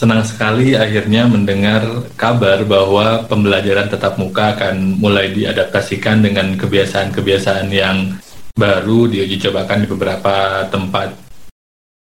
[0.00, 1.84] Senang sekali akhirnya mendengar
[2.16, 8.16] kabar bahwa pembelajaran tetap muka akan mulai diadaptasikan dengan kebiasaan-kebiasaan yang
[8.56, 11.12] baru diuji cobakan di beberapa tempat.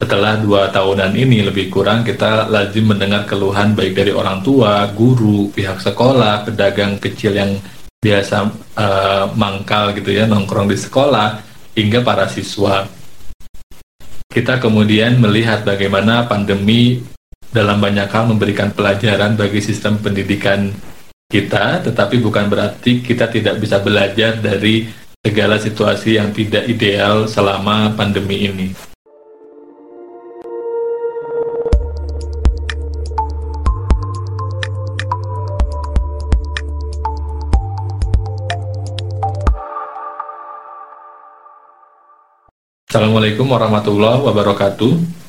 [0.02, 5.54] Setelah dua tahunan ini lebih kurang kita lazim mendengar keluhan baik dari orang tua, guru,
[5.54, 7.54] pihak sekolah, pedagang kecil yang
[8.02, 11.38] biasa uh, mangkal gitu ya nongkrong di sekolah
[11.78, 12.90] hingga para siswa.
[14.34, 17.13] Kita kemudian melihat bagaimana pandemi
[17.54, 20.74] dalam banyak hal memberikan pelajaran bagi sistem pendidikan
[21.30, 24.90] kita, tetapi bukan berarti kita tidak bisa belajar dari
[25.22, 28.74] segala situasi yang tidak ideal selama pandemi ini.
[42.90, 45.23] Assalamualaikum warahmatullahi wabarakatuh.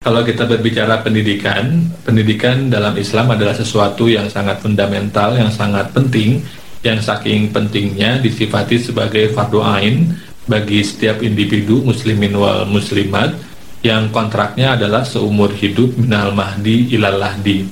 [0.00, 1.76] Kalau kita berbicara pendidikan,
[2.08, 6.40] pendidikan dalam Islam adalah sesuatu yang sangat fundamental, yang sangat penting,
[6.80, 10.16] yang saking pentingnya disifati sebagai fardu ain
[10.48, 13.36] bagi setiap individu muslimin wal muslimat
[13.84, 17.68] yang kontraknya adalah seumur hidup minal mahdi ilal lahdi.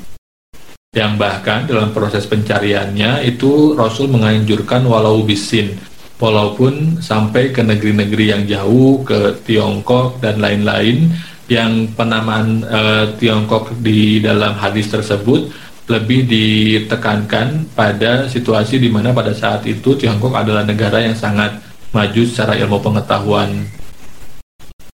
[0.93, 5.81] Yang bahkan dalam proses pencariannya itu Rasul menganjurkan walau bisin,
[6.21, 11.09] walaupun sampai ke negeri-negeri yang jauh, ke Tiongkok dan lain-lain,
[11.49, 15.49] yang penamaan uh, Tiongkok di dalam hadis tersebut
[15.89, 21.57] lebih ditekankan pada situasi di mana pada saat itu Tiongkok adalah negara yang sangat
[21.97, 23.65] maju secara ilmu pengetahuan.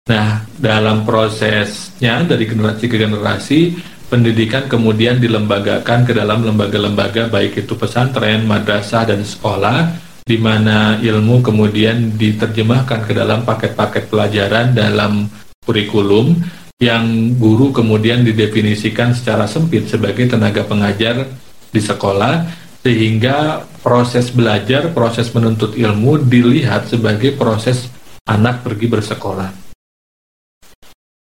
[0.10, 3.78] Nah, dalam prosesnya dari generasi ke generasi,
[4.10, 9.94] pendidikan kemudian dilembagakan ke dalam lembaga-lembaga baik itu pesantren, madrasah dan sekolah
[10.26, 15.30] di mana ilmu kemudian diterjemahkan ke dalam paket-paket pelajaran dalam
[15.70, 16.34] kurikulum
[16.82, 21.30] yang guru kemudian didefinisikan secara sempit sebagai tenaga pengajar
[21.70, 22.50] di sekolah
[22.82, 27.92] sehingga proses belajar, proses menuntut ilmu dilihat sebagai proses
[28.26, 29.50] anak pergi bersekolah.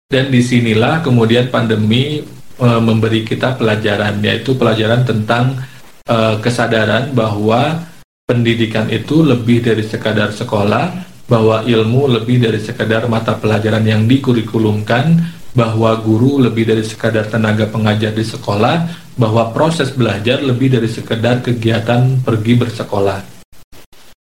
[0.06, 2.22] Dan di sinilah kemudian pandemi
[2.60, 5.58] e, memberi kita pelajaran, yaitu pelajaran tentang
[6.06, 7.82] e, kesadaran bahwa
[8.30, 15.16] pendidikan itu lebih dari sekadar sekolah, bahwa ilmu lebih dari sekadar mata pelajaran yang dikurikulumkan,
[15.56, 21.40] bahwa guru lebih dari sekadar tenaga pengajar di sekolah, bahwa proses belajar lebih dari sekadar
[21.40, 23.20] kegiatan pergi bersekolah.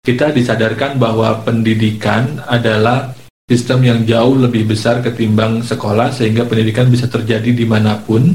[0.01, 3.13] Kita disadarkan bahwa pendidikan adalah
[3.45, 8.33] sistem yang jauh lebih besar ketimbang sekolah sehingga pendidikan bisa terjadi di mana pun.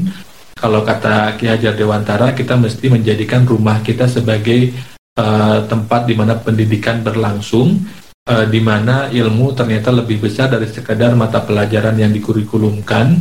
[0.55, 4.71] Kalau kata Ki Hajar Dewantara, kita mesti menjadikan rumah kita sebagai
[5.15, 7.81] uh, tempat di mana pendidikan berlangsung
[8.27, 13.17] uh, di mana ilmu ternyata lebih besar dari sekadar mata pelajaran yang dikurikulumkan,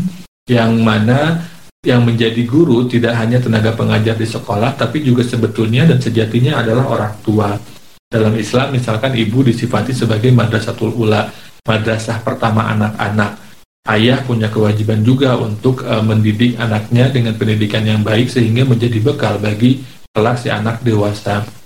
[0.51, 1.41] yang mana
[1.81, 6.85] yang menjadi guru tidak hanya tenaga pengajar di sekolah, tapi juga sebetulnya dan sejatinya adalah
[6.93, 7.57] orang tua.
[8.11, 11.31] Dalam Islam, misalkan ibu disifati sebagai madrasatul ula,
[11.65, 13.39] madrasah pertama anak-anak.
[13.89, 19.41] Ayah punya kewajiban juga untuk uh, mendidik anaknya dengan pendidikan yang baik sehingga menjadi bekal
[19.41, 19.81] bagi
[20.13, 21.60] kelas si anak dewasa.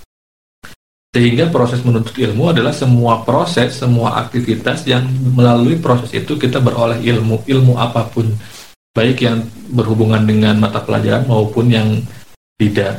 [1.14, 5.06] Sehingga proses menuntut ilmu adalah semua proses, semua aktivitas yang
[5.38, 8.34] melalui proses itu kita beroleh ilmu, ilmu apa pun.
[8.90, 12.02] Baik yang berhubungan dengan mata pelajaran maupun yang
[12.58, 12.98] tidak.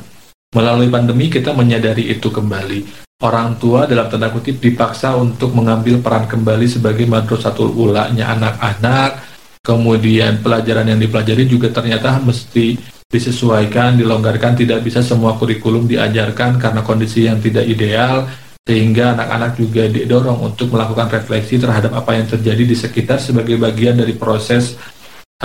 [0.55, 3.03] Melalui pandemi kita menyadari itu kembali.
[3.19, 9.27] Orang tua dalam tanda kutip dipaksa untuk mengambil peran kembali sebagai madrasatul ulanya anak-anak.
[9.59, 16.81] Kemudian pelajaran yang dipelajari juga ternyata mesti disesuaikan, dilonggarkan, tidak bisa semua kurikulum diajarkan karena
[16.81, 18.25] kondisi yang tidak ideal,
[18.65, 24.01] sehingga anak-anak juga didorong untuk melakukan refleksi terhadap apa yang terjadi di sekitar sebagai bagian
[24.01, 24.73] dari proses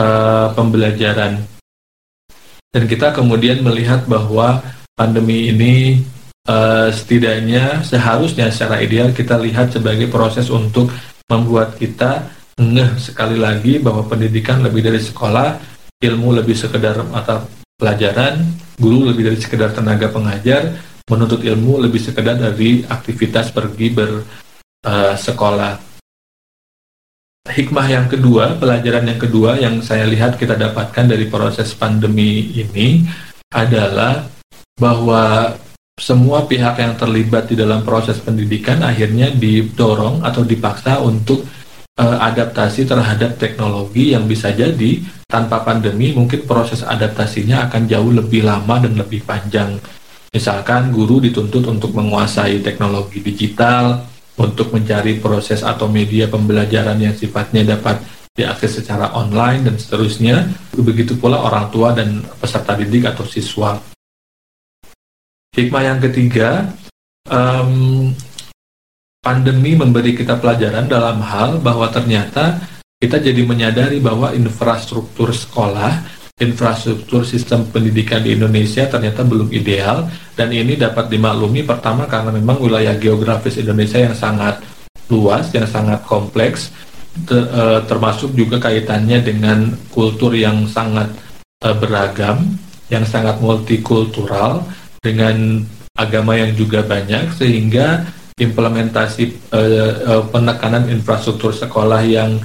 [0.00, 1.36] uh, pembelajaran.
[2.70, 4.62] Dan kita kemudian melihat bahwa
[4.96, 6.00] pandemi ini
[6.48, 10.88] uh, setidaknya seharusnya secara ideal kita lihat sebagai proses untuk
[11.28, 12.24] membuat kita
[12.60, 15.60] ngeh sekali lagi bahwa pendidikan lebih dari sekolah
[16.00, 17.44] ilmu lebih sekedar mata
[17.76, 18.40] pelajaran,
[18.80, 25.72] guru lebih dari sekedar tenaga pengajar, menuntut ilmu lebih sekedar dari aktivitas pergi bersekolah.
[25.76, 25.88] Uh,
[27.40, 33.04] Hikmah yang kedua, pelajaran yang kedua yang saya lihat kita dapatkan dari proses pandemi ini
[33.48, 34.28] adalah
[34.76, 35.56] bahwa
[35.96, 41.44] semua pihak yang terlibat di dalam proses pendidikan akhirnya didorong atau dipaksa untuk
[41.98, 48.46] uh, adaptasi terhadap teknologi yang bisa jadi tanpa pandemi mungkin proses adaptasinya akan jauh lebih
[48.46, 49.80] lama dan lebih panjang.
[50.30, 54.06] Misalkan guru dituntut untuk menguasai teknologi digital,
[54.38, 57.98] untuk mencari proses atau media pembelajaran yang sifatnya dapat
[58.32, 60.48] diakses secara online dan seterusnya.
[60.72, 63.76] Begitu pula orang tua dan peserta didik atau siswa.
[65.50, 66.70] Hikmah yang ketiga,
[67.26, 68.14] um,
[69.20, 72.56] pandemi memberi kita pelajaran dalam hal bahwa ternyata
[73.00, 76.04] kita jadi menyadari bahwa infrastruktur sekolah,
[76.40, 82.60] infrastruktur sistem pendidikan di Indonesia ternyata belum ideal dan ini dapat dimaklumi pertama karena memang
[82.60, 84.60] wilayah geografis Indonesia yang sangat
[85.12, 86.72] luas, yang sangat kompleks
[87.28, 91.12] ter, uh, termasuk juga kaitannya dengan kultur yang sangat
[91.64, 92.56] uh, beragam,
[92.88, 94.64] yang sangat multikultural
[95.04, 95.60] dengan
[95.96, 98.08] agama yang juga banyak sehingga
[98.40, 102.40] implementasi uh, uh, penekanan infrastruktur sekolah yang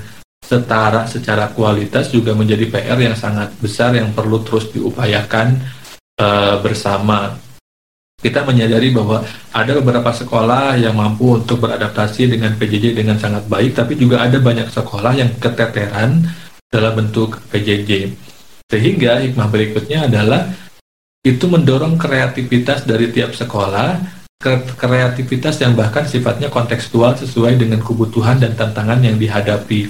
[0.45, 5.57] setara secara kualitas juga menjadi PR yang sangat besar yang perlu terus diupayakan
[6.21, 7.33] uh, bersama
[8.21, 9.21] kita menyadari bahwa
[9.53, 14.42] ada beberapa sekolah yang mampu untuk beradaptasi dengan PJJ dengan sangat baik, tapi juga ada
[14.42, 16.25] banyak sekolah yang keteteran
[16.71, 18.15] dalam bentuk PJJ.
[18.65, 20.50] Sehingga hikmah berikutnya adalah
[21.21, 24.25] itu mendorong kreativitas dari tiap sekolah,
[24.78, 29.90] kreativitas yang bahkan sifatnya kontekstual sesuai dengan kebutuhan dan tantangan yang dihadapi.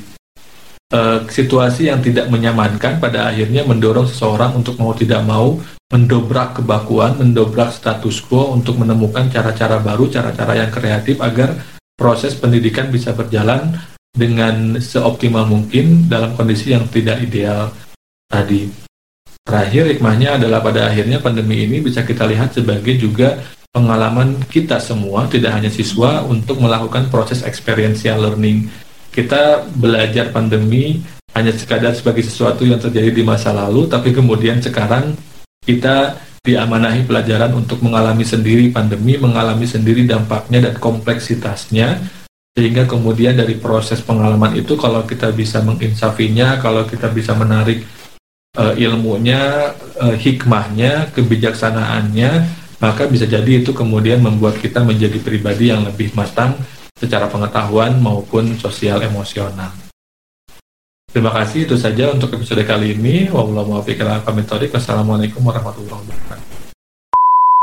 [0.86, 5.58] E, situasi yang tidak menyamankan pada akhirnya mendorong seseorang untuk mau tidak mau
[5.92, 11.58] mendobrak kebakuan, mendobrak status quo untuk menemukan cara-cara baru, cara-cara yang kreatif agar
[11.98, 13.76] proses pendidikan bisa berjalan
[14.16, 17.74] dengan seoptimal mungkin dalam kondisi yang tidak ideal
[18.32, 18.72] tadi.
[19.46, 23.38] Terakhir, hikmahnya adalah pada akhirnya pandemi ini bisa kita lihat sebagai juga
[23.76, 28.72] pengalaman kita semua, tidak hanya siswa, untuk melakukan proses experiential learning.
[29.12, 31.04] Kita belajar pandemi
[31.36, 35.20] hanya sekadar sebagai sesuatu yang terjadi di masa lalu, tapi kemudian sekarang
[35.68, 42.00] kita diamanahi pelajaran untuk mengalami sendiri pandemi, mengalami sendiri dampaknya dan kompleksitasnya,
[42.56, 47.84] sehingga kemudian dari proses pengalaman itu kalau kita bisa menginsafinya, kalau kita bisa menarik
[48.56, 55.88] uh, ilmunya, uh, hikmahnya, kebijaksanaannya, maka bisa jadi itu kemudian membuat kita menjadi pribadi yang
[55.88, 56.56] lebih matang
[56.96, 59.72] secara pengetahuan maupun sosial emosional.
[61.16, 63.32] Terima kasih itu saja untuk episode kali ini.
[64.76, 66.55] Wassalamualaikum warahmatullahi wabarakatuh.